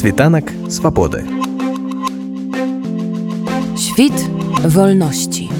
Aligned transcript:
Світанак 0.00 0.52
свабоды. 0.70 1.26
Świt 3.76 4.16
wolności. 4.64 5.50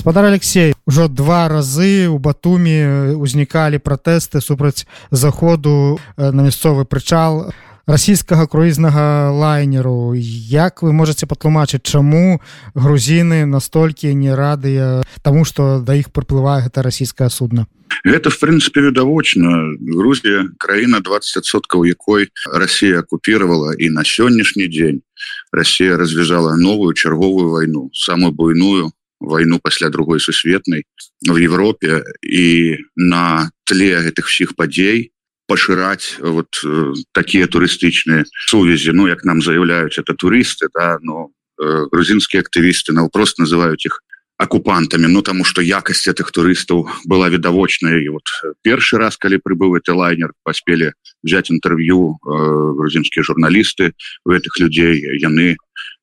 Спадар 0.00 0.24
Алексей 0.24 0.74
ужо 0.86 1.08
два 1.08 1.48
разы 1.52 2.08
у 2.08 2.16
батуме 2.16 3.12
ўзнікалі 3.20 3.84
пратэсты 3.84 4.40
супраць 4.40 4.88
заходу 5.10 6.00
э, 6.16 6.30
на 6.30 6.40
мясцовы 6.40 6.86
прычал 6.88 7.52
расійскага 7.90 8.46
круізнага 8.46 9.30
лайнеру. 9.34 10.14
Як 10.14 10.82
вы 10.82 10.92
можете 10.92 11.26
патлумачыць 11.26 11.82
чаму 11.82 12.40
грузіны 12.74 13.44
настолькі 13.50 14.14
не 14.14 14.30
радыя 14.30 15.02
таму 15.26 15.44
што 15.44 15.82
да 15.82 15.98
іх 15.98 16.14
прыплывае 16.14 16.62
гэта 16.70 16.86
расійскае 16.86 17.30
судно? 17.30 17.66
Это 18.04 18.30
в 18.30 18.38
принципе 18.38 18.80
відавочна 18.80 19.74
Грузія 19.80 20.48
краіна 20.58 21.02
20соткаў 21.02 21.84
якой 21.84 22.30
Россия 22.54 23.00
оккупировала 23.00 23.74
і 23.74 23.90
на 23.90 24.06
сённяшні 24.06 24.70
дзень 24.70 25.02
Россия 25.52 25.96
развязала 25.96 26.56
новую 26.56 26.94
чарговую 26.94 27.50
войну 27.50 27.90
самую 27.92 28.32
буйную 28.32 28.92
войну 29.20 29.58
пасля 29.58 29.90
другой 29.90 30.20
сусветнай 30.20 30.84
в 31.28 31.36
Европе 31.36 32.02
і 32.22 32.78
на 32.96 33.50
тле 33.66 33.98
гэтых 34.00 34.30
всіх 34.30 34.54
падзей 34.56 35.12
пашыраць 35.50 36.22
вот 36.22 36.62
э, 36.62 36.94
такія 37.10 37.50
турыстычныя 37.50 38.22
сувязі 38.46 38.94
Ну 38.94 39.08
як 39.10 39.24
нам 39.26 39.42
заявляюць 39.42 39.98
это 39.98 40.14
турысты 40.14 40.70
да 40.70 40.98
но 41.02 41.34
э, 41.58 41.90
грузинскія 41.90 42.46
актывісты 42.46 42.94
наўпрост 42.94 43.42
называюць 43.42 43.82
их 43.82 43.98
оккупантами 44.38 45.10
Ну 45.10 45.22
тому 45.22 45.44
что 45.44 45.60
якасць 45.60 46.06
этих 46.06 46.30
турыстаў 46.30 46.86
была 47.04 47.28
відавочная 47.28 47.98
і 47.98 48.14
вот 48.14 48.30
першы 48.62 49.02
раз 49.02 49.18
калі 49.18 49.42
прыбыў 49.42 49.74
это 49.74 49.98
лайнер 49.98 50.30
паспелі 50.46 50.94
взять 51.26 51.50
інтэрв'ю 51.50 52.14
э, 52.14 52.74
грузинскія 52.78 53.26
журналісты 53.26 53.92
у 54.24 54.30
этих 54.30 54.54
людзей 54.62 55.02
яны 55.18 55.54
э, 55.54 55.56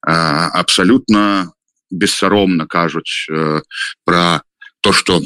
абсолютно 0.03 1.53
бессаромна 1.89 2.67
кажуць 2.67 3.31
э, 3.31 3.61
про 4.03 4.41
то 4.81 4.91
что 4.91 5.21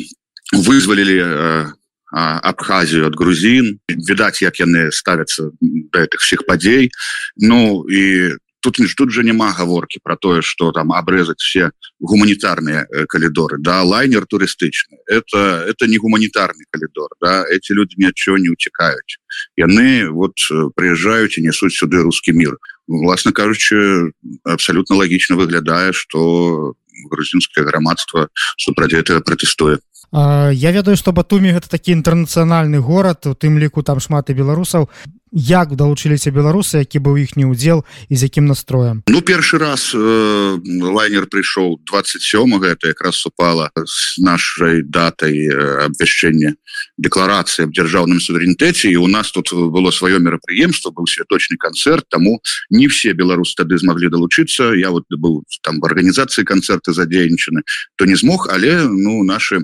вызвалілі 0.53 1.17
э, 1.17 1.65
абхазію 2.11 3.07
ад 3.07 3.15
грузін 3.15 3.79
відаць 3.87 4.41
як 4.43 4.59
яны 4.59 4.91
ставяцца 4.91 5.51
да 5.61 6.03
этих 6.03 6.19
всех 6.19 6.45
падзей. 6.45 6.91
Ну 7.37 7.85
і 7.89 8.35
тут 8.61 8.79
між 8.79 8.95
тут 8.95 9.11
же 9.11 9.23
няма 9.23 9.51
гаворки 9.51 9.99
про 10.03 10.15
тое 10.15 10.41
что 10.41 10.71
там 10.71 10.91
обрезать 10.91 11.39
все 11.39 11.71
гуманітарные 11.99 12.85
э, 12.89 13.05
калідоры 13.05 13.57
да? 13.59 13.81
Лайнер 13.83 14.25
турыстычны. 14.25 14.97
Это 15.07 15.65
это 15.67 15.87
не 15.87 15.97
гуманітарный 15.97 16.65
калідор 16.69 17.09
да? 17.21 17.45
Эти 17.49 17.71
люди 17.73 17.95
ни 17.97 18.05
отчего 18.05 18.37
не 18.37 18.49
уцікаюць 18.49 19.17
яны 19.57 20.09
вот 20.09 20.35
приезжаюць 20.75 21.37
і 21.37 21.41
несуць 21.47 21.73
сюды 21.73 22.03
русский 22.03 22.33
мир 22.33 22.57
власна 22.87 23.31
кажучы 23.31 24.11
абсолютно 24.43 24.95
лагічна 24.95 25.35
выглядае 25.35 25.93
что 25.93 26.75
грузинское 27.09 27.65
грамадство 27.65 28.29
супраць 28.57 28.93
этого 28.93 29.21
протэстуе 29.21 29.79
Я 30.11 30.71
ведаю 30.75 30.97
што 30.97 31.15
батумі 31.15 31.55
гэта 31.55 31.71
такі 31.71 31.95
інтэрнацыянальны 31.95 32.83
горад 32.83 33.25
у 33.27 33.33
тым 33.33 33.59
ліку 33.59 33.83
там 33.83 33.99
шмат 34.03 34.29
і 34.29 34.35
беларусаў 34.35 34.89
як 35.31 35.75
далучыліся 35.75 36.31
беларусы 36.31 36.83
які 36.83 36.99
быў 36.99 37.17
іхні 37.23 37.47
удзел 37.47 37.83
і 38.09 38.15
з 38.15 38.27
якім 38.27 38.45
настроем? 38.45 39.03
Ну 39.07 39.21
першы 39.21 39.57
раз 39.57 39.91
э, 39.95 40.59
лайнер 40.67 41.27
прыйшоў 41.27 41.79
27 41.87 42.63
это 42.63 42.87
якраз 42.87 43.15
супала 43.15 43.71
с 43.75 44.17
нашай 44.19 44.83
датай 44.83 45.33
э, 45.47 45.87
абвяшчэння 45.87 46.55
дэкларацыі 46.97 47.65
аб 47.67 47.71
дзяржаўным 47.71 48.19
суверэнітэце. 48.19 48.91
І 48.91 48.97
у 48.97 49.07
нас 49.07 49.31
тут 49.31 49.53
было 49.53 49.91
сваё 49.91 50.19
мерапрыемство 50.19 50.91
быў 50.91 51.07
святочны 51.07 51.57
канцэрт 51.57 52.05
таму 52.09 52.39
не 52.69 52.87
все 52.87 53.13
беларусы 53.13 53.55
тады 53.55 53.77
змаглі 53.77 54.11
далучыцца. 54.11 54.75
Я 54.75 54.91
вот 54.91 55.07
быў 55.09 55.43
там 55.63 55.79
в 55.79 55.85
арганізацыі 55.85 56.43
канцэрты 56.43 56.93
задзейнічаны 56.93 57.63
то 57.95 58.05
не 58.05 58.15
змог 58.15 58.47
але 58.51 58.83
ну 58.87 59.23
наши 59.23 59.63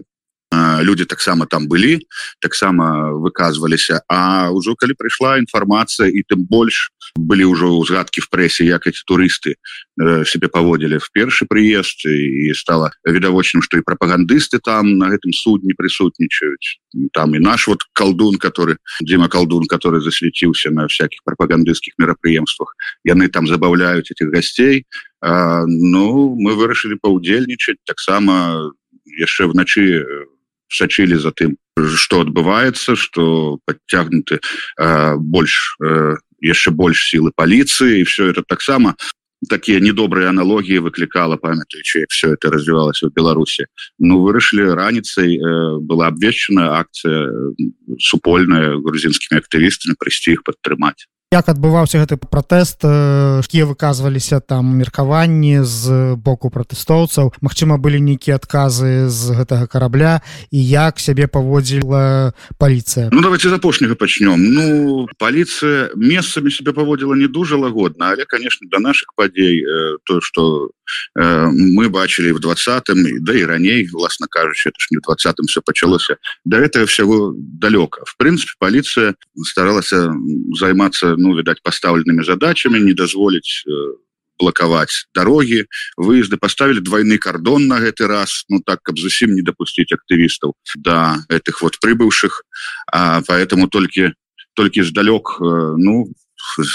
люди 0.82 1.06
таксама 1.06 1.46
там 1.46 1.68
былі 1.68 2.00
таксама 2.42 3.12
выказываліся 3.12 4.02
А 4.08 4.50
ўжо 4.52 4.76
калі 4.76 4.94
прыйшла 4.94 5.38
інфармацыя 5.40 6.08
і 6.08 6.24
тым 6.24 6.48
больш 6.48 6.92
былі 7.16 7.52
ўжо 7.52 7.76
ўзгадкі 7.82 8.22
в 8.22 8.30
прэсе 8.30 8.64
як 8.66 8.88
эти 8.88 9.02
турысты 9.04 9.56
э, 10.00 10.24
себе 10.26 10.48
паводзілі 10.48 11.00
в 11.04 11.10
першы 11.12 11.46
прыезд 11.50 12.06
і 12.06 12.54
стала 12.54 12.92
відавочным 13.04 13.62
что 13.62 13.78
і 13.78 13.86
прапагандысты 13.86 14.60
там 14.64 14.98
на 14.98 15.10
гэтым 15.12 15.34
судне 15.34 15.74
прысутнічаюць 15.76 16.80
там 17.14 17.36
і 17.36 17.40
наш 17.40 17.68
вот 17.68 17.84
колдун 17.94 18.38
который 18.38 18.78
Дима 19.02 19.30
колдун 19.30 19.68
который 19.68 20.02
засвяціўся 20.02 20.72
на 20.72 20.88
всяких 20.88 21.22
прапагандысцкіх 21.26 21.98
мерапрыемствах 21.98 22.76
яны 23.04 23.28
там 23.30 23.48
забаўляюць 23.48 24.12
этих 24.12 24.32
гасцей 24.32 24.86
ну 25.22 26.36
мы 26.38 26.56
вырашылі 26.56 27.02
паўдзельнічаць 27.02 27.82
таксама 27.86 28.72
яшчэ 29.18 29.48
вначы 29.48 30.04
в 30.04 30.37
сачылі 30.70 31.18
за 31.18 31.32
тым 31.32 31.58
что 31.96 32.22
адбываецца 32.22 32.96
что 32.96 33.60
подцягнуты 33.66 34.40
э, 34.40 35.16
больш 35.16 35.78
э, 35.82 36.16
яшчэ 36.42 36.72
больш 36.72 37.10
сілы 37.10 37.32
паліцыі 37.36 38.02
і 38.02 38.04
все 38.04 38.30
это 38.30 38.44
таксама 38.44 38.96
такія 39.50 39.80
недобрыя 39.80 40.30
аналогіі 40.30 40.82
выклікала 40.90 41.38
памятаючы 41.38 42.06
все 42.10 42.34
это 42.34 42.50
развівалася 42.50 43.08
в 43.08 43.14
беларусе 43.14 43.66
ну 44.00 44.22
вырашылі 44.22 44.74
раніцай 44.74 45.38
э, 45.38 45.80
была 45.80 46.08
абвешчана 46.08 46.82
акцыя 46.82 47.30
супольная 48.00 48.78
грузінскімі 48.82 49.40
актывістамі 49.40 49.96
прыйсці 50.00 50.34
іх 50.34 50.44
падтрымаць 50.44 51.06
як 51.32 51.50
адбываўся 51.52 52.00
гэты 52.00 52.16
пратэст 52.16 52.88
якія 52.88 53.68
выказваліся 53.68 54.40
там 54.40 54.80
меркаванні 54.80 55.60
з 55.68 56.16
боку 56.16 56.48
пратэстоўцаў. 56.48 57.36
Мачыма 57.44 57.76
былі 57.76 58.00
нейкія 58.00 58.40
адказы 58.40 59.12
з 59.12 59.36
гэтага 59.36 59.68
карабля 59.68 60.24
і 60.56 60.60
як 60.64 61.04
сябе 61.04 61.28
паводзіла 61.28 62.32
паліцыя. 62.56 63.12
Ну 63.12 63.20
давайте 63.20 63.52
з 63.52 63.60
апошняга 63.60 64.00
пачнём. 64.00 64.40
Ну 64.40 65.08
паліцыя 65.20 65.92
месцамі 66.00 66.48
себе 66.48 66.72
паводзіла 66.72 67.20
не 67.20 67.28
дужа 67.28 67.60
лагодна 67.60 68.16
але 68.16 68.24
конечно 68.24 68.64
да 68.72 68.80
наших 68.80 69.12
падзей 69.20 69.68
то 70.08 70.22
что 70.24 70.72
мы 71.16 71.90
бачылі 71.90 72.32
в 72.32 72.40
двадцатым 72.40 73.04
да 73.22 73.34
і 73.34 73.46
раней 73.46 73.88
власна 73.92 74.28
кажучи 74.30 74.70
это 74.70 74.80
ж 74.80 74.88
не 74.92 75.00
двадцатым 75.00 75.46
все 75.46 75.62
пачалося 75.62 76.18
да 76.46 76.58
этого 76.60 76.86
всего 76.86 77.34
далёка 77.36 78.06
в 78.06 78.16
прынцыпе 78.18 78.56
паліцыя 78.60 79.14
старалася 79.44 80.14
займацца 80.58 81.16
ну 81.18 81.36
відаць 81.38 81.62
поставленными 81.64 82.24
задачами 82.24 82.80
не 82.80 82.94
дазволіць 82.94 83.64
э, 83.68 83.72
блокаваць 84.40 85.08
дороги 85.14 85.66
выезды. 85.98 86.38
Поставили 86.38 86.80
двойны 86.80 87.18
кордон 87.18 87.68
на 87.68 87.80
гэты 87.80 88.08
раз 88.08 88.46
ну 88.50 88.62
так 88.62 88.82
каб 88.84 88.98
зусім 89.00 89.34
не 89.34 89.42
допустить 89.42 89.92
актывістаў 89.92 90.54
до 90.76 90.82
да, 90.82 91.18
этих 91.30 91.62
вот 91.62 91.80
прыбыўших 91.80 92.44
поэтому 93.28 93.68
только 93.68 94.14
только 94.54 94.84
здалёк 94.84 95.38
э, 95.40 95.44
ну 95.78 96.14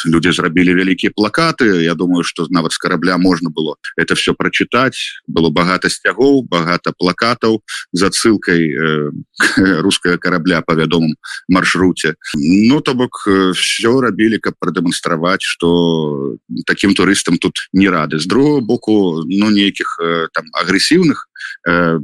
люди 0.07 0.33
зрабілі 0.33 0.75
вялікія 0.75 1.13
плакаты. 1.15 1.83
Я 1.83 1.95
думаю 1.95 2.25
что 2.25 2.47
нават 2.51 2.73
с 2.73 2.79
корабля 2.79 3.19
можно 3.19 3.51
было 3.51 3.77
это 3.97 4.15
все 4.15 4.35
прочитать 4.35 4.97
было 5.27 5.51
багата 5.51 5.89
сцягоў 5.89 6.43
багата 6.49 6.93
плакатаў 6.93 7.63
за 7.93 8.11
ссылкой 8.11 8.71
э, 8.71 9.11
русского 9.81 10.17
корабля 10.17 10.63
по 10.63 10.73
вядомым 10.73 11.15
маршруте 11.49 12.15
Ну 12.35 12.81
то 12.81 12.95
бок 12.95 13.25
э, 13.29 13.53
все 13.53 14.01
рабілі 14.01 14.39
каб 14.39 14.55
продемонстраваць 14.59 15.43
что 15.43 16.37
таким 16.67 16.95
турыстам 16.95 17.39
тут 17.39 17.69
не 17.73 17.89
рады. 17.89 18.19
З 18.19 18.27
другого 18.27 18.61
боку 18.61 19.25
ну 19.27 19.51
нейкіх 19.51 19.99
э, 20.03 20.29
там 20.33 20.47
агрэсіўных 20.53 21.29
э, 21.69 21.99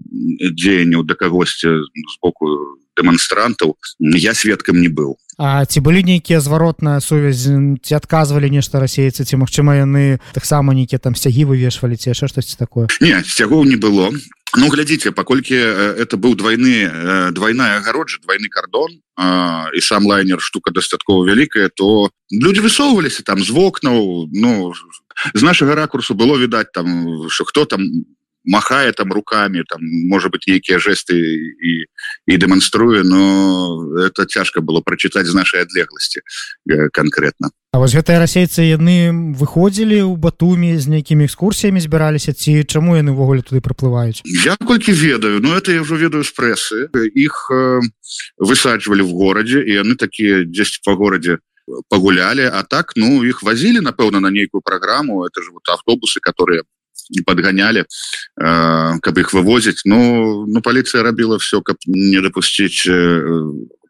дзеянняў 0.55 1.05
да 1.05 1.15
кагосьці 1.15 1.69
з 1.69 2.15
боку 2.23 2.79
дэманстрантаў 2.99 3.77
я 3.99 4.35
сведкам 4.35 4.81
не 4.83 4.89
быў 4.89 5.17
А 5.39 5.65
ці 5.65 5.79
былі 5.81 6.03
нейкія 6.03 6.43
зваротная 6.43 6.99
сувязь 6.99 7.47
ці 7.47 7.93
адказвалі 7.95 8.51
нешта 8.51 8.83
расейцы 8.83 9.23
ці 9.23 9.39
магчыма 9.39 9.79
яны 9.79 10.19
таксама 10.35 10.75
нейкія 10.75 10.99
там 10.99 11.15
сцягі 11.15 11.47
вывешвалі 11.47 11.95
ці 11.95 12.11
яшчэ 12.11 12.27
штосьці 12.27 12.59
такое? 12.59 12.91
Не 12.99 13.23
сцягоў 13.23 13.63
не 13.63 13.79
было. 13.79 14.11
Ну 14.59 14.67
глядзіце 14.67 15.15
паколькі 15.15 15.55
это 15.55 16.19
быў 16.19 16.35
двойны 16.35 17.31
двойная 17.31 17.79
агароджа 17.79 18.19
двойны 18.25 18.51
кардон 18.51 18.99
і 18.99 19.81
сам 19.81 20.11
лайнер 20.11 20.43
штука 20.43 20.75
дастаткова 20.75 21.23
вялікая 21.23 21.71
то 21.71 22.11
люди 22.35 22.59
высоўваліся 22.59 23.23
там 23.23 23.39
з 23.39 23.55
вокнаў 23.55 24.27
ну 24.33 24.75
з 25.35 25.43
нашага 25.43 25.79
ракурсу 25.79 26.19
было 26.19 26.35
відаць 26.35 26.73
там 26.75 27.29
что 27.31 27.45
хто 27.45 27.65
там 27.65 27.87
махае 28.45 28.93
там 28.93 29.13
руками 29.13 29.65
там 29.69 29.81
может 29.83 30.33
быть 30.33 30.47
нейкія 30.47 30.79
жесты 30.79 31.15
і 31.15 31.87
і 32.27 32.37
дэманструе 32.37 33.03
но 33.03 33.99
это 33.99 34.27
цяжка 34.27 34.61
было 34.61 34.81
прочытаць 34.81 35.27
з 35.27 35.35
нашай 35.35 35.63
адлегласці 35.63 36.21
э, 36.71 36.89
конкретно. 36.93 37.51
А 37.73 37.79
вось 37.79 37.95
гэтыя 37.95 38.19
расейцы 38.19 38.65
яны 38.65 39.35
выходзілі 39.37 40.09
ў 40.09 40.17
батуме 40.17 40.79
з 40.79 40.89
нейкімі 40.89 41.29
экскурсіямі 41.29 41.81
збіраліся 41.81 42.33
ці 42.33 42.65
чаму 42.65 42.97
яны 42.97 43.13
ўвогуле 43.13 43.43
туды 43.43 43.61
праплываюць 43.61 44.23
я 44.25 44.57
колькі 44.57 44.93
ведаю 44.93 45.41
но 45.41 45.57
это 45.57 45.73
я 45.73 45.83
ўжо 45.83 45.97
ведаю 45.97 46.25
з 46.25 46.33
прэсы. 46.33 46.89
Іх 47.15 47.51
э, 47.53 47.81
высаджвалі 48.39 49.03
в 49.03 49.13
горадзе 49.13 49.61
і 49.61 49.83
яны 49.85 49.97
такія 49.97 50.45
10 50.45 50.83
по 50.85 50.97
горадзе 50.97 51.39
пагулялі. 51.89 52.49
А 52.53 52.63
так 52.63 52.93
ну 52.97 53.25
іх 53.25 53.43
вазілі 53.43 53.81
напэўна 53.81 54.21
на 54.21 54.31
нейкую 54.31 54.63
праграму. 54.65 55.27
Это 55.27 55.43
ж 55.43 55.51
вот 55.53 55.69
автобусы 55.69 56.21
которые 56.21 56.63
подгоняли 57.27 57.81
э, 57.81 58.99
каб 59.01 59.19
их 59.19 59.33
вывозить. 59.33 59.83
Но 59.85 60.45
ну 60.47 60.61
полиция 60.61 61.03
рабіла 61.03 61.37
все 61.37 61.61
каб 61.61 61.77
не 61.87 62.21
допустить 62.21 62.85
э, 62.87 63.23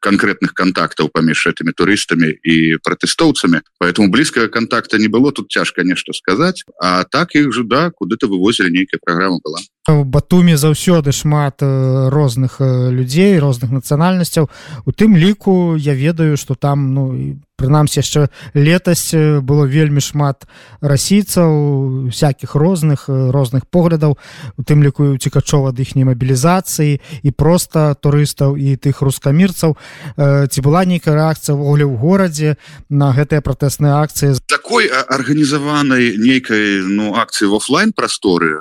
конкретных 0.01 0.55
контактов 0.55 1.11
помеж 1.13 1.47
этими 1.47 1.73
туристами 1.73 2.31
и 2.31 2.77
протэстоўцами 2.77 3.63
поэтому 3.79 4.11
близкого 4.11 4.47
контакта 4.49 4.99
не 4.99 5.09
было 5.09 5.33
тут 5.33 5.51
цяжко 5.51 5.83
нешта 5.83 6.13
сказать. 6.13 6.65
А 6.81 7.05
так 7.05 7.35
их 7.35 7.53
же 7.53 7.65
да 7.65 7.91
куда-то 7.91 8.29
вывозили 8.29 8.71
нейкая 8.71 9.01
программа 9.05 9.41
была. 9.43 9.59
Батуме 10.05 10.57
заўсёды 10.57 11.13
шмат 11.13 11.63
э, 11.63 12.09
розных 12.11 12.61
э, 12.61 12.91
людзей 12.91 13.39
розных 13.39 13.71
нацыянальнасцяў 13.71 14.51
у 14.85 14.93
тым 14.93 15.17
ліку 15.17 15.77
я 15.77 15.95
ведаю 15.95 16.37
что 16.37 16.55
там 16.55 16.95
ну 16.95 17.41
прынамсі 17.59 18.01
яшчэ 18.01 18.33
летась 18.55 19.13
э, 19.13 19.41
было 19.45 19.69
вельмі 19.69 20.01
шмат 20.01 20.49
расійцаў 20.81 22.09
всякихх 22.09 22.55
розных 22.55 23.11
розных 23.11 23.67
поглядаў 23.67 24.17
у 24.57 24.63
тым 24.63 24.81
ліку 24.87 25.19
цікачова 25.19 25.75
ад 25.75 25.81
іхняй 25.83 26.09
мабілізацыі 26.09 27.03
і 27.23 27.31
просто 27.37 27.99
турыстаў 28.01 28.57
і 28.57 28.79
тых 28.81 29.03
рускамірцаў. 29.03 29.77
Ці 30.17 30.59
была 30.63 30.87
нейкая 30.89 31.19
рэакцыя 31.19 31.53
ввогуле 31.53 31.85
ў 31.85 31.95
горадзе 31.99 32.57
на 32.89 33.13
гэтыя 33.13 33.45
пратэсныя 33.45 34.01
акцыі? 34.01 34.39
з 34.39 34.41
такой 34.69 34.89
арганізаванай 34.93 36.19
нейкай 36.21 36.85
ну 36.85 37.17
акцыі 37.17 37.49
в 37.49 37.57
офлайн 37.57 37.97
прасторы 37.97 38.61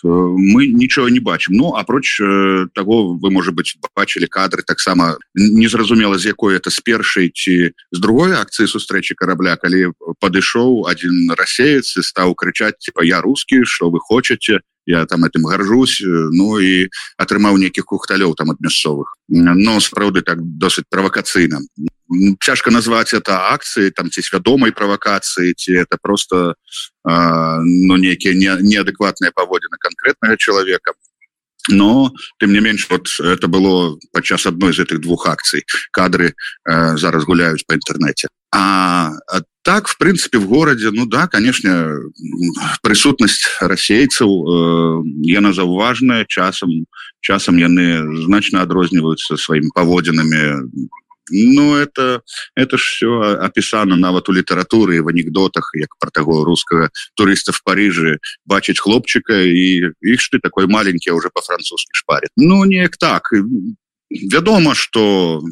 мы 0.00 0.72
нічого 0.72 1.12
не 1.12 1.20
бачым 1.20 1.60
Ну 1.60 1.76
апроч 1.76 2.20
э, 2.20 2.66
того 2.72 3.18
вы 3.20 3.30
можа 3.30 3.52
быть 3.52 3.76
бачылі 3.94 4.26
кадры 4.26 4.62
таксама 4.62 5.18
незразумела 5.34 6.16
з 6.16 6.32
якой 6.32 6.56
это 6.56 6.70
з 6.70 6.80
першай 6.80 7.28
ці 7.28 7.76
з 7.92 7.98
другой 8.00 8.32
акцыі 8.32 8.64
сустрэчы 8.64 9.12
карабля 9.12 9.60
калі 9.60 9.92
падышоў 10.24 10.88
один 10.88 11.28
расеец 11.36 12.00
і 12.00 12.02
стаў 12.02 12.32
крычаць 12.32 12.80
типа 12.80 13.04
я 13.04 13.20
русский 13.20 13.64
что 13.64 13.90
вы 13.90 14.00
хочете 14.00 14.64
я 14.86 15.06
там 15.06 15.24
этим 15.24 15.42
горжусь 15.42 16.02
Ну 16.04 16.58
і 16.60 16.88
атрымаў 17.18 17.58
нейкіх 17.58 17.84
кухталёў 17.84 18.34
там 18.34 18.50
ад 18.50 18.60
мясцовых 18.60 19.14
но 19.28 19.80
сапраўды 19.80 20.22
так 20.22 20.40
досыць 20.40 20.88
правакацыйна 20.90 21.60
цяжка 22.40 22.70
назваць 22.70 23.14
это 23.14 23.52
акцыі 23.54 23.90
там 23.90 24.10
ці 24.10 24.22
свядомай 24.22 24.72
правакацыі 24.72 25.54
ці 25.54 25.72
это 25.84 25.98
просто 26.02 26.54
ну 27.04 27.96
нейкія 27.96 28.34
не, 28.34 28.50
неадэкватныя 28.62 29.32
паводзіны 29.34 29.76
конкретнага 29.78 30.36
человека 30.36 30.92
но 31.68 32.12
тым 32.38 32.52
не 32.52 32.60
менш 32.60 32.88
вот 32.90 33.08
это 33.20 33.48
было 33.48 33.98
падчас 34.12 34.46
адной 34.46 34.72
з 34.72 34.80
этих 34.80 35.00
двух 35.00 35.26
акцый 35.26 35.64
кадры 35.92 36.34
э, 36.64 36.96
зараз 36.96 37.24
гуляюць 37.24 37.64
по 37.66 37.74
інтэрнэце 37.74 38.28
а, 38.52 39.12
а 39.28 39.42
так 39.62 39.88
в 39.88 39.98
принципе 39.98 40.38
в 40.38 40.48
городе 40.48 40.90
ну 40.90 41.06
да 41.06 41.28
конечно 41.28 42.00
прысутнасць 42.82 43.60
расейцаў 43.60 44.28
э, 44.28 45.02
яна 45.28 45.52
заўважная 45.52 46.24
часам 46.24 46.86
часам 47.20 47.58
яны 47.58 48.24
значна 48.24 48.62
адрозніваюцца 48.62 49.36
сваімі 49.36 49.70
паводзінамі 49.74 50.70
Ну 51.30 51.76
это 51.76 52.22
это 52.54 52.76
ж 52.76 52.82
все 52.82 53.06
опісана 53.46 53.96
нават 53.96 54.28
у 54.28 54.32
літаратуры 54.32 55.02
в 55.02 55.08
анекдотах 55.08 55.70
як 55.74 55.96
про 55.98 56.10
таго 56.10 56.44
русского 56.44 56.90
турыста 57.14 57.52
в 57.52 57.62
Париже 57.62 58.18
бачыць 58.46 58.80
хлопчыка 58.80 59.40
і 59.40 59.92
іх 60.00 60.20
ты 60.32 60.38
такой 60.42 60.66
маленький 60.66 61.12
уже 61.12 61.30
по-французски 61.30 61.90
шпарит. 61.92 62.30
Ну 62.36 62.64
неяк 62.64 62.96
так. 62.96 63.32
Вядома 64.10 64.74
что 64.74 65.42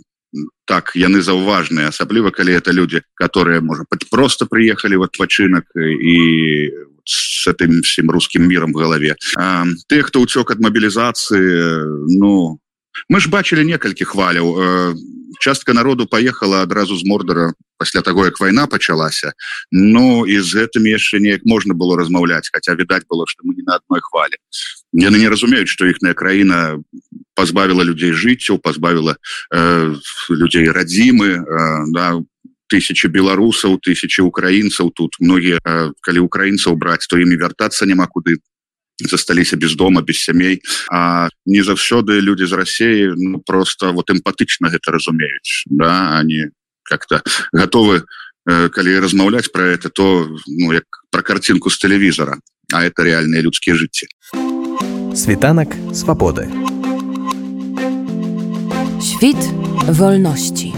так 0.67 0.93
яны 0.95 1.23
заўважныя 1.23 1.89
асабліва 1.89 2.31
калі 2.31 2.53
это 2.53 2.73
люди 2.73 3.03
которые 3.15 3.61
можа 3.61 3.85
быть 3.91 4.11
просто 4.11 4.47
приехали 4.47 4.97
в 4.97 5.03
адпачынак 5.03 5.65
і 5.77 6.71
с 7.05 7.47
этим 7.47 7.81
всем 7.81 8.11
русским 8.11 8.47
миром 8.47 8.73
в 8.73 8.77
голове. 8.77 9.17
Ты 9.89 10.03
хто 10.03 10.21
уцёк 10.21 10.51
от 10.51 10.61
мобілізацыі 10.61 12.19
ну 12.19 12.61
мы 13.09 13.21
ж 13.21 13.31
бачылі 13.31 13.65
некалькі 13.65 14.05
хваляў 14.05 14.47
э, 14.59 14.95
частка 15.39 15.73
народу 15.73 16.07
поехала 16.07 16.63
адразу 16.63 16.97
з 16.97 17.05
мордара 17.05 17.53
пасля 17.79 18.01
того 18.01 18.25
як 18.25 18.41
война 18.41 18.67
пачалася 18.67 19.33
Ну 19.71 20.27
і 20.27 20.41
з 20.41 20.55
гэтым 20.55 20.87
яшчэ 20.87 21.19
неяк 21.19 21.43
можна 21.45 21.75
было 21.75 21.97
размаўляць 21.97 22.51
хотя 22.53 22.75
відаць 22.75 23.07
было 23.09 23.25
что 23.27 23.45
мы 23.45 23.55
не 23.55 23.63
на 23.63 23.77
одной 23.77 24.01
хвале. 24.03 24.37
Яны 24.93 25.19
не 25.19 25.29
разумеюць 25.29 25.69
что 25.69 25.87
іхная 25.87 26.15
краіна 26.15 26.79
позбавила 27.35 27.83
людзей 27.83 28.13
жыццяў 28.13 28.59
позбавила 28.59 29.17
э, 29.55 29.95
людзей 30.29 30.71
радзімы 30.71 31.29
э, 31.29 31.43
да, 31.95 32.19
тысячи 32.67 33.07
беларусаў 33.07 33.79
тысячи 33.79 34.21
украінцаў 34.21 34.91
тут. 34.91 35.17
Многія 35.21 35.59
э, 35.65 35.93
калі 36.01 36.21
украінцаў 36.21 36.77
браць 36.77 37.07
то 37.07 37.17
імі 37.17 37.37
вяртацца 37.37 37.87
няма 37.87 38.07
куды 38.07 38.43
засталіся 38.99 39.57
без 39.57 39.75
дома 39.75 40.03
без 40.03 40.23
сямей 40.23 40.61
а 40.91 41.29
не 41.47 41.63
заўсёды 41.63 42.21
люди 42.21 42.47
з 42.47 42.53
Россией 42.53 43.13
ну, 43.17 43.43
просто 43.47 43.93
вот 43.93 44.11
эмпатычна 44.11 44.69
гэта 44.69 44.93
разумеюць 44.93 45.65
да. 45.67 46.19
Они 46.19 46.51
как-то 46.83 47.23
готовы 47.53 48.03
э, 48.49 48.69
калі 48.69 48.99
размаўляць 48.99 49.49
про 49.53 49.67
это 49.69 49.89
то 49.91 50.29
ну 50.47 50.73
як 50.73 50.85
про 51.11 51.23
картинку 51.23 51.71
с 51.71 51.79
телевизора. 51.79 52.39
А 52.73 52.85
это 52.85 53.03
реальные 53.03 53.41
людские 53.43 53.77
жыцці 53.77 54.07
світанак 55.15 55.75
свободы 55.95 56.49
świt 59.01 59.41
wolności 59.89 60.75